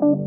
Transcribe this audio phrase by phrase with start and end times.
[0.00, 0.20] Welcome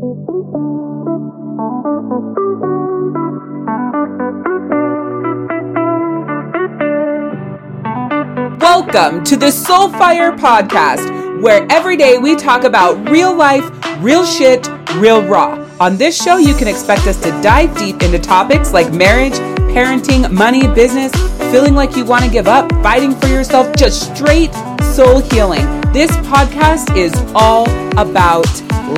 [9.24, 13.64] to the Soulfire Podcast, where every day we talk about real life,
[14.00, 15.66] real shit, real raw.
[15.80, 19.32] On this show, you can expect us to dive deep into topics like marriage,
[19.72, 21.10] parenting, money, business,
[21.50, 24.52] feeling like you want to give up, fighting for yourself, just straight
[24.82, 25.64] soul healing.
[25.94, 27.64] This podcast is all
[27.98, 28.44] about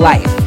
[0.01, 0.44] life.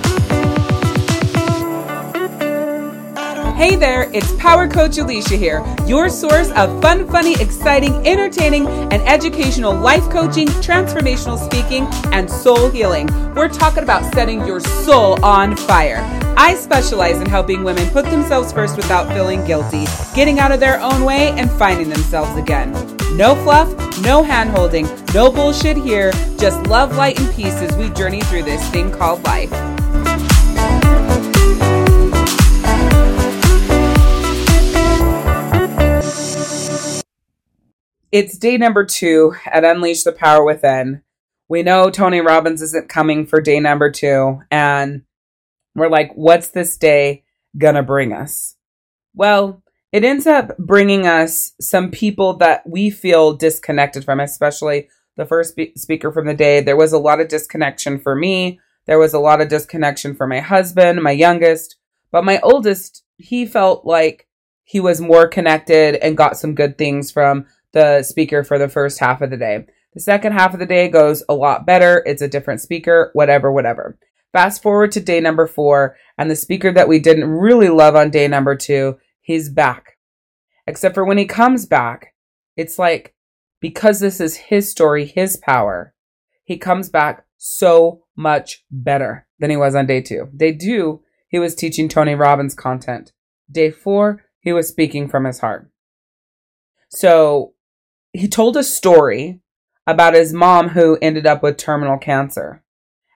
[3.59, 9.03] Hey there, it's Power Coach Alishia here, your source of fun, funny, exciting, entertaining, and
[9.03, 13.09] educational life coaching, transformational speaking, and soul healing.
[13.35, 15.99] We're talking about setting your soul on fire.
[16.37, 20.81] I specialize in helping women put themselves first without feeling guilty, getting out of their
[20.81, 22.71] own way, and finding themselves again.
[23.17, 23.69] No fluff,
[24.03, 28.45] no hand holding, no bullshit here, just love, light, and peace as we journey through
[28.45, 29.78] this thing called life.
[38.11, 41.03] It's day number two at Unleash the Power Within.
[41.47, 45.03] We know Tony Robbins isn't coming for day number two, and
[45.75, 47.25] we're like, what's this day
[47.59, 48.57] gonna bring us?
[49.15, 55.27] Well, it ends up bringing us some people that we feel disconnected from, especially the
[55.27, 56.63] first spe- speaker from the day.
[56.63, 58.59] There was a lot of disconnection for me.
[58.87, 61.77] There was a lot of disconnection for my husband, my youngest,
[62.11, 64.27] but my oldest, he felt like
[64.65, 68.99] he was more connected and got some good things from the speaker for the first
[68.99, 69.67] half of the day.
[69.95, 72.03] The second half of the day goes a lot better.
[72.07, 73.99] It's a different speaker, whatever, whatever.
[74.33, 78.11] Fast forward to day number four, and the speaker that we didn't really love on
[78.11, 79.97] day number two, he's back.
[80.67, 82.15] Except for when he comes back,
[82.57, 83.15] it's like
[83.61, 85.95] because this is his story, his power,
[86.45, 90.29] he comes back so much better than he was on day two.
[90.37, 93.13] Day two, he was teaching Tony Robbins content.
[93.51, 95.71] Day four, he was speaking from his heart.
[96.91, 97.55] So
[98.13, 99.41] he told a story
[99.87, 102.63] about his mom who ended up with terminal cancer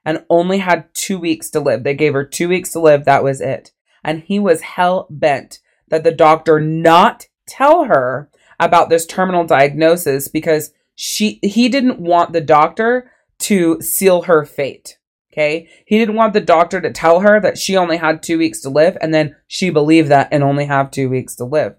[0.05, 1.85] and only had two weeks to live.
[1.85, 3.05] They gave her two weeks to live.
[3.05, 3.73] That was it.
[4.03, 10.29] And he was hell bent that the doctor not tell her about this terminal diagnosis
[10.29, 13.11] because she he didn't want the doctor
[13.41, 14.99] to seal her fate.
[15.33, 15.69] Okay.
[15.87, 18.71] He didn't want the doctor to tell her that she only had two weeks to
[18.71, 21.77] live and then she believed that and only have two weeks to live.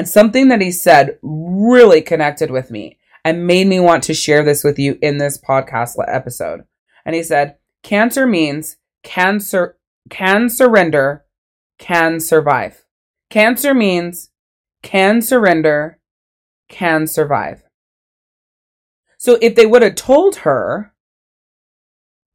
[0.00, 4.42] And something that he said really connected with me and made me want to share
[4.42, 6.64] this with you in this podcast episode.
[7.04, 9.76] And he said, cancer means cancer
[10.08, 11.26] can surrender,
[11.78, 12.86] can survive.
[13.28, 14.30] Cancer means
[14.82, 15.98] can surrender,
[16.70, 17.62] can survive.
[19.18, 20.94] So if they would have told her,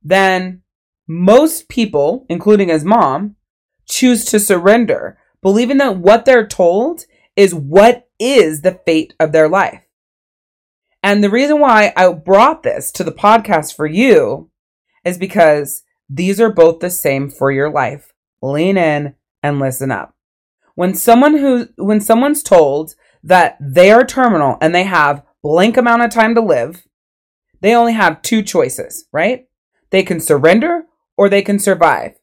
[0.04, 0.62] then
[1.08, 3.38] most people, including his mom,
[3.90, 7.06] choose to surrender, believing that what they're told
[7.36, 9.82] is what is the fate of their life.
[11.04, 14.50] And the reason why I brought this to the podcast for you
[15.04, 18.14] is because these are both the same for your life.
[18.42, 20.16] Lean in and listen up.
[20.74, 26.02] When someone who when someone's told that they are terminal and they have blank amount
[26.02, 26.86] of time to live,
[27.62, 29.48] they only have two choices, right?
[29.92, 30.86] They can surrender
[31.18, 32.16] or they can survive.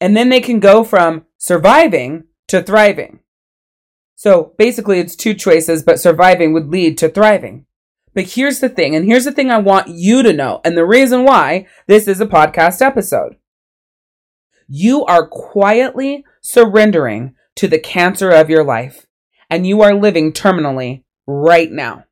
[0.00, 3.20] And then they can go from surviving to thriving.
[4.14, 7.66] So basically, it's two choices, but surviving would lead to thriving.
[8.14, 10.86] But here's the thing, and here's the thing I want you to know, and the
[10.86, 13.36] reason why this is a podcast episode.
[14.68, 19.06] You are quietly surrendering to the cancer of your life,
[19.50, 22.04] and you are living terminally right now.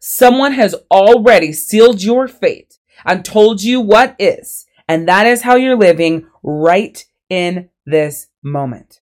[0.00, 5.54] Someone has already sealed your fate and told you what is, and that is how
[5.54, 9.00] you're living right in this moment.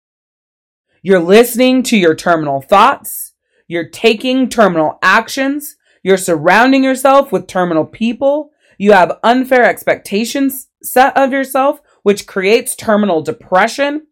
[1.03, 3.34] You're listening to your terminal thoughts.
[3.67, 5.75] You're taking terminal actions.
[6.03, 8.51] You're surrounding yourself with terminal people.
[8.78, 14.08] You have unfair expectations set of yourself, which creates terminal depression.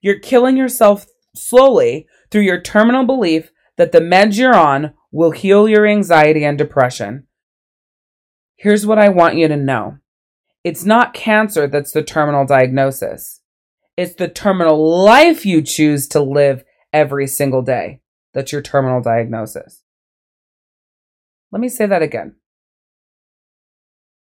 [0.00, 1.06] You're killing yourself
[1.36, 6.58] slowly through your terminal belief that the meds you're on will heal your anxiety and
[6.58, 7.26] depression.
[8.56, 9.98] Here's what I want you to know
[10.64, 13.40] it's not cancer that's the terminal diagnosis.
[13.96, 18.00] It's the terminal life you choose to live every single day.
[18.32, 19.82] That's your terminal diagnosis.
[21.52, 22.34] Let me say that again.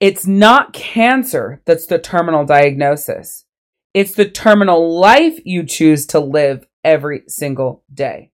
[0.01, 3.45] It's not cancer that's the terminal diagnosis.
[3.93, 8.31] It's the terminal life you choose to live every single day.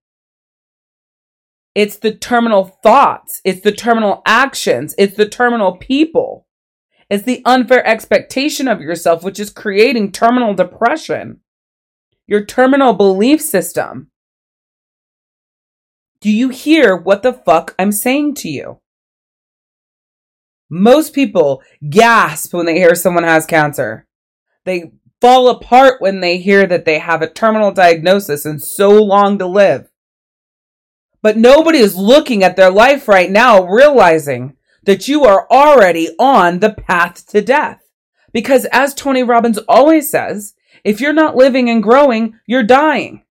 [1.75, 3.41] It's the terminal thoughts.
[3.45, 4.95] It's the terminal actions.
[4.97, 6.46] It's the terminal people.
[7.09, 11.41] It's the unfair expectation of yourself, which is creating terminal depression.
[12.27, 14.11] Your terminal belief system.
[16.21, 18.81] Do you hear what the fuck I'm saying to you?
[20.69, 24.07] Most people gasp when they hear someone has cancer.
[24.65, 29.39] They fall apart when they hear that they have a terminal diagnosis and so long
[29.39, 29.89] to live.
[31.23, 34.56] But nobody is looking at their life right now realizing
[34.87, 37.83] that you are already on the path to death.
[38.33, 40.55] Because as Tony Robbins always says,
[40.85, 43.23] if you're not living and growing, you're dying.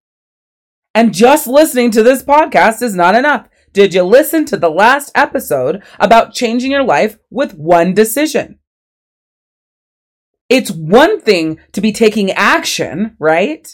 [0.93, 3.49] And just listening to this podcast is not enough.
[3.73, 8.59] Did you listen to the last episode about changing your life with one decision?
[10.47, 13.67] It's one thing to be taking action, right?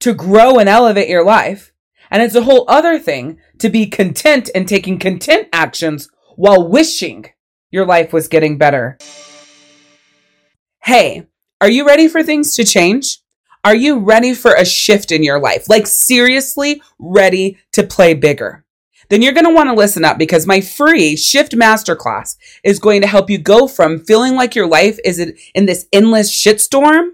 [0.00, 1.72] To grow and elevate your life.
[2.10, 7.26] And it's a whole other thing to be content and taking content actions while wishing
[7.70, 8.98] your life was getting better.
[10.82, 11.26] Hey,
[11.60, 13.18] are you ready for things to change?
[13.64, 15.68] Are you ready for a shift in your life?
[15.68, 18.64] Like seriously ready to play bigger?
[19.08, 23.00] Then you're going to want to listen up because my free shift masterclass is going
[23.00, 27.10] to help you go from feeling like your life is in this endless shitstorm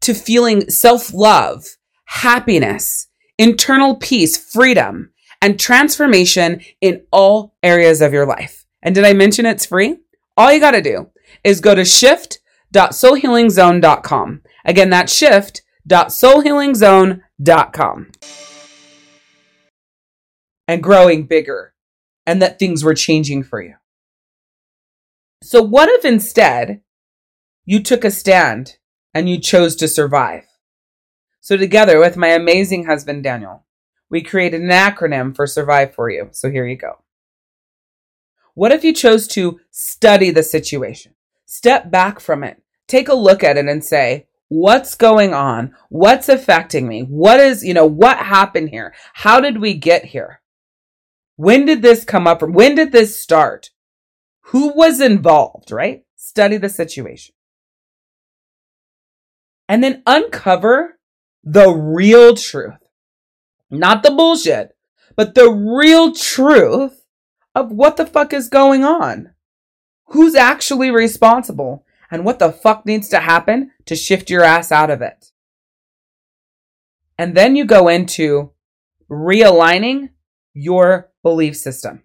[0.00, 1.76] to feeling self love,
[2.06, 3.08] happiness,
[3.38, 5.12] internal peace, freedom,
[5.46, 8.66] and transformation in all areas of your life.
[8.82, 9.98] And did I mention it's free?
[10.36, 11.10] All you got to do
[11.44, 14.42] is go to shift.soulhealingzone.com.
[14.64, 18.12] Again, that's shift.soulhealingzone.com.
[20.66, 21.74] And growing bigger
[22.26, 23.74] and that things were changing for you.
[25.44, 26.80] So what if instead
[27.64, 28.78] you took a stand
[29.14, 30.48] and you chose to survive?
[31.40, 33.65] So together with my amazing husband, Daniel,
[34.10, 36.28] we created an acronym for Survive for you.
[36.32, 37.02] So here you go.
[38.54, 41.14] What if you chose to study the situation?
[41.44, 42.62] Step back from it.
[42.86, 45.74] Take a look at it and say, what's going on?
[45.88, 47.02] What's affecting me?
[47.02, 48.94] What is, you know, what happened here?
[49.12, 50.40] How did we get here?
[51.36, 52.42] When did this come up?
[52.42, 53.70] When did this start?
[54.46, 56.04] Who was involved, right?
[56.16, 57.34] Study the situation.
[59.68, 60.98] And then uncover
[61.42, 62.78] the real truth.
[63.78, 64.76] Not the bullshit,
[65.16, 67.04] but the real truth
[67.54, 69.32] of what the fuck is going on.
[70.08, 74.90] Who's actually responsible and what the fuck needs to happen to shift your ass out
[74.90, 75.32] of it.
[77.18, 78.52] And then you go into
[79.10, 80.10] realigning
[80.52, 82.02] your belief system.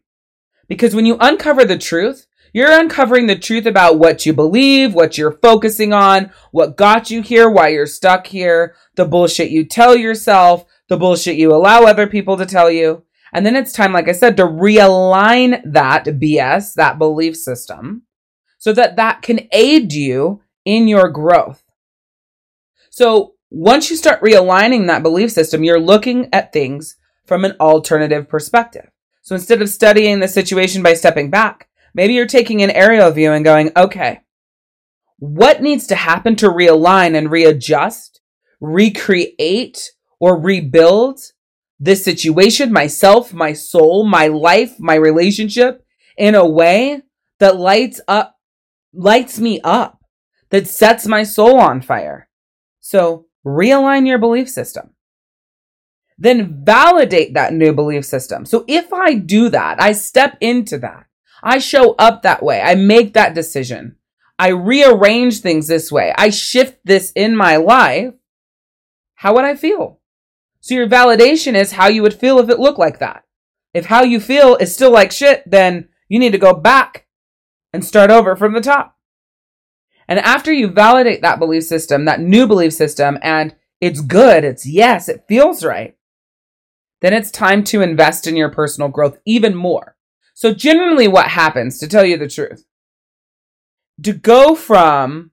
[0.68, 5.18] Because when you uncover the truth, you're uncovering the truth about what you believe, what
[5.18, 9.96] you're focusing on, what got you here, why you're stuck here, the bullshit you tell
[9.96, 13.02] yourself, the bullshit you allow other people to tell you.
[13.32, 18.04] And then it's time, like I said, to realign that BS, that belief system,
[18.58, 21.64] so that that can aid you in your growth.
[22.90, 28.28] So once you start realigning that belief system, you're looking at things from an alternative
[28.28, 28.90] perspective.
[29.22, 33.32] So instead of studying the situation by stepping back, maybe you're taking an aerial view
[33.32, 34.20] and going, okay,
[35.20, 38.20] what needs to happen to realign and readjust,
[38.60, 39.92] recreate,
[40.22, 41.20] or rebuild
[41.80, 45.84] this situation, myself, my soul, my life, my relationship
[46.16, 47.02] in a way
[47.40, 48.38] that lights up,
[48.94, 50.00] lights me up,
[50.52, 52.30] that sets my soul on fire.
[52.82, 54.92] So realign your belief system.
[56.20, 58.46] Then validate that new belief system.
[58.46, 61.08] So if I do that, I step into that.
[61.42, 62.62] I show up that way.
[62.62, 63.96] I make that decision.
[64.38, 66.14] I rearrange things this way.
[66.16, 68.14] I shift this in my life.
[69.16, 70.01] How would I feel?
[70.62, 73.24] So your validation is how you would feel if it looked like that.
[73.74, 77.08] If how you feel is still like shit, then you need to go back
[77.74, 78.98] and start over from the top.
[80.08, 84.68] And after you validate that belief system, that new belief system, and it's good, it's
[84.68, 85.96] yes, it feels right,
[87.02, 89.96] then it's time to invest in your personal growth even more.
[90.34, 92.66] So, generally, what happens, to tell you the truth,
[94.04, 95.32] to go from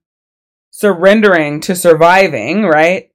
[0.70, 3.10] surrendering to surviving, right?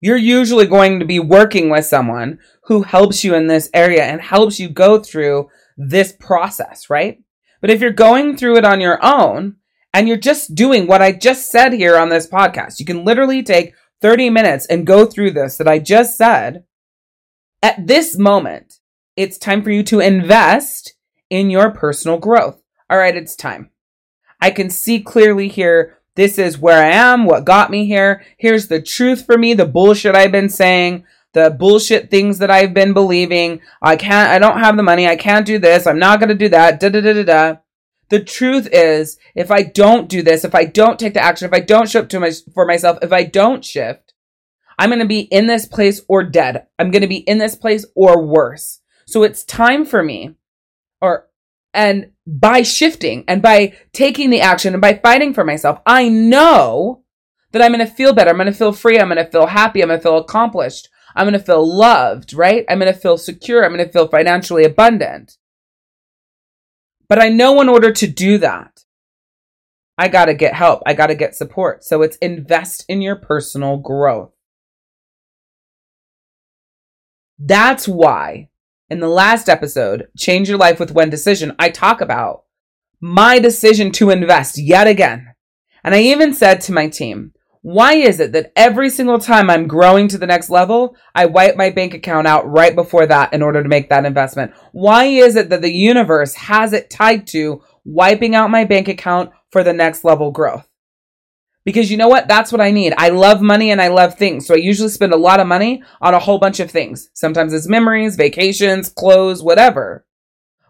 [0.00, 4.20] You're usually going to be working with someone who helps you in this area and
[4.20, 7.22] helps you go through this process, right?
[7.60, 9.56] But if you're going through it on your own
[9.92, 13.42] and you're just doing what I just said here on this podcast, you can literally
[13.42, 16.64] take 30 minutes and go through this that I just said.
[17.62, 18.78] At this moment,
[19.16, 20.94] it's time for you to invest
[21.28, 22.62] in your personal growth.
[22.88, 23.70] All right, it's time.
[24.40, 28.24] I can see clearly here this is where I am, what got me here.
[28.38, 32.74] Here's the truth for me, the bullshit I've been saying, the bullshit things that I've
[32.74, 33.60] been believing.
[33.80, 35.06] I can't, I don't have the money.
[35.06, 35.86] I can't do this.
[35.86, 36.80] I'm not going to do that.
[36.80, 37.56] Da da da da da.
[38.08, 41.54] The truth is, if I don't do this, if I don't take the action, if
[41.54, 44.12] I don't show up to my, for myself, if I don't shift,
[44.76, 46.66] I'm going to be in this place or dead.
[46.80, 48.80] I'm going to be in this place or worse.
[49.06, 50.34] So it's time for me
[51.00, 51.28] or,
[51.72, 57.02] and by shifting and by taking the action and by fighting for myself, I know
[57.52, 58.30] that I'm going to feel better.
[58.30, 58.98] I'm going to feel free.
[58.98, 59.80] I'm going to feel happy.
[59.80, 60.90] I'm going to feel accomplished.
[61.16, 62.66] I'm going to feel loved, right?
[62.68, 63.64] I'm going to feel secure.
[63.64, 65.38] I'm going to feel financially abundant.
[67.08, 68.84] But I know in order to do that,
[69.96, 70.82] I got to get help.
[70.84, 71.82] I got to get support.
[71.82, 74.32] So it's invest in your personal growth.
[77.38, 78.50] That's why
[78.90, 82.44] in the last episode, Change Your Life with One Decision, I talk about
[83.00, 85.34] my decision to invest yet again.
[85.84, 89.66] And I even said to my team, why is it that every single time I'm
[89.66, 93.42] growing to the next level, I wipe my bank account out right before that in
[93.42, 94.52] order to make that investment?
[94.72, 99.30] Why is it that the universe has it tied to wiping out my bank account
[99.50, 100.67] for the next level growth?
[101.68, 102.28] Because you know what?
[102.28, 102.94] That's what I need.
[102.96, 104.46] I love money and I love things.
[104.46, 107.10] So I usually spend a lot of money on a whole bunch of things.
[107.12, 110.06] Sometimes it's memories, vacations, clothes, whatever.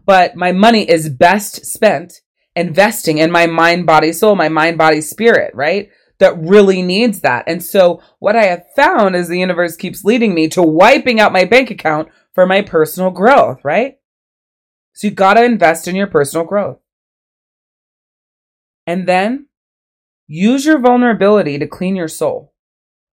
[0.05, 2.15] But my money is best spent
[2.57, 5.89] investing in my mind, body, soul, my mind, body, spirit, right?
[6.19, 7.45] that really needs that.
[7.47, 11.33] And so what I have found is the universe keeps leading me to wiping out
[11.33, 13.99] my bank account for my personal growth, right?
[14.95, 16.81] So you got to invest in your personal growth.
[18.85, 19.48] And then
[20.29, 22.53] use your vulnerability to clean your soul.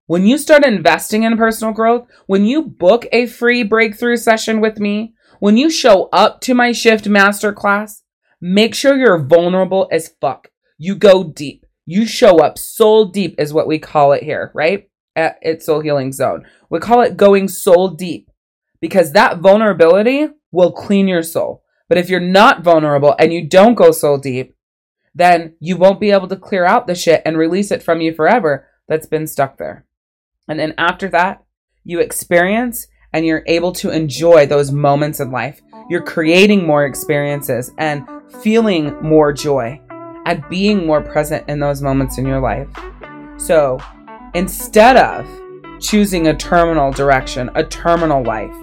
[0.06, 4.80] When you start investing in personal growth, when you book a free breakthrough session with
[4.80, 8.02] me, when you show up to my shift masterclass,
[8.40, 10.50] make sure you're vulnerable as fuck.
[10.78, 11.66] You go deep.
[11.88, 14.90] You show up soul deep, is what we call it here, right?
[15.16, 16.46] At, at Soul Healing Zone.
[16.70, 18.30] We call it going soul deep
[18.82, 21.64] because that vulnerability will clean your soul.
[21.88, 24.55] But if you're not vulnerable and you don't go soul deep,
[25.16, 28.14] then you won't be able to clear out the shit and release it from you
[28.14, 29.86] forever that's been stuck there.
[30.48, 31.44] And then after that,
[31.84, 35.62] you experience and you're able to enjoy those moments in life.
[35.90, 38.06] You're creating more experiences and
[38.44, 39.80] feeling more joy
[40.26, 42.68] at being more present in those moments in your life.
[43.38, 43.80] So
[44.34, 45.26] instead of
[45.80, 48.54] choosing a terminal direction, a terminal life,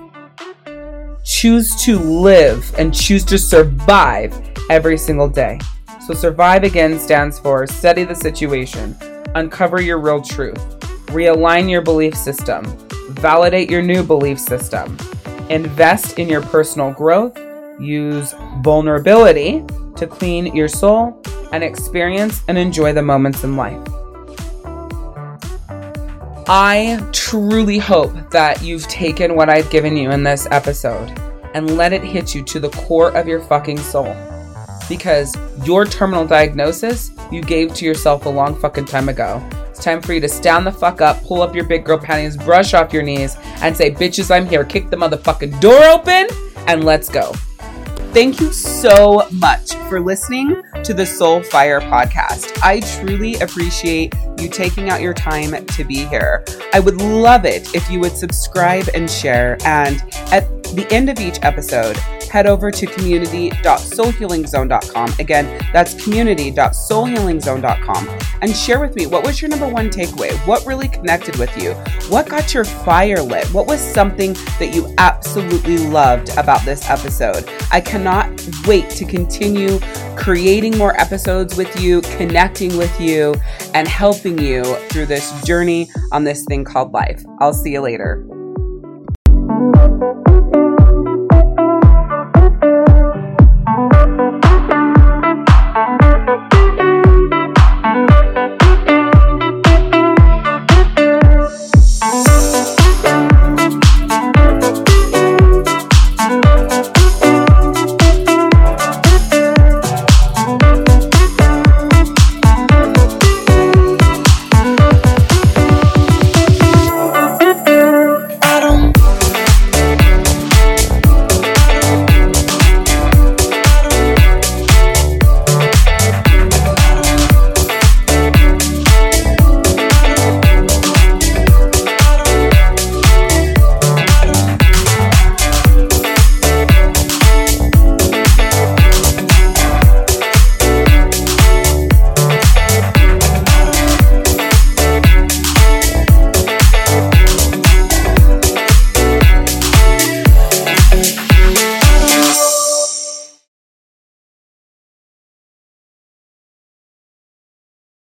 [1.24, 5.58] choose to live and choose to survive every single day.
[6.06, 8.96] So, survive again stands for study the situation,
[9.36, 10.58] uncover your real truth,
[11.06, 12.64] realign your belief system,
[13.10, 14.96] validate your new belief system,
[15.48, 17.38] invest in your personal growth,
[17.78, 23.86] use vulnerability to clean your soul, and experience and enjoy the moments in life.
[26.48, 31.16] I truly hope that you've taken what I've given you in this episode
[31.54, 34.16] and let it hit you to the core of your fucking soul.
[34.88, 39.42] Because your terminal diagnosis you gave to yourself a long fucking time ago.
[39.70, 42.36] It's time for you to stand the fuck up, pull up your big girl panties,
[42.36, 44.64] brush off your knees, and say, bitches, I'm here.
[44.64, 46.26] Kick the motherfucking door open
[46.66, 47.32] and let's go.
[48.12, 52.58] Thank you so much for listening to the Soul Fire podcast.
[52.62, 56.44] I truly appreciate you taking out your time to be here.
[56.74, 59.56] I would love it if you would subscribe and share.
[59.64, 61.96] And at the end of each episode,
[62.32, 65.12] head over to community.soulhealingzone.com.
[65.18, 68.08] Again, that's community.soulhealingzone.com
[68.40, 70.32] and share with me what was your number one takeaway?
[70.46, 71.74] What really connected with you?
[72.08, 73.46] What got your fire lit?
[73.48, 77.46] What was something that you absolutely loved about this episode?
[77.70, 78.30] I cannot
[78.66, 79.78] wait to continue
[80.16, 83.34] creating more episodes with you, connecting with you,
[83.74, 87.22] and helping you through this journey on this thing called life.
[87.40, 88.26] I'll see you later.